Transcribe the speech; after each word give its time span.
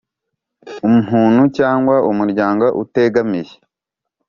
Umuntu 0.89 1.41
cyangwa 1.57 1.95
umuryango 2.11 2.65
utegamiye 2.83 3.53